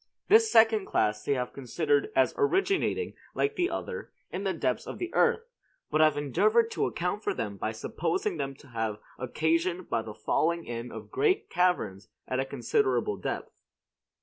[0.29, 4.97] This second class they have considered as originating, like the other, in the depths of
[4.97, 5.41] the earth;
[5.91, 8.67] but have endeavored to account for them by supposing them to
[9.19, 13.61] be occasioned by the falling in of great caverns at a considerable depth.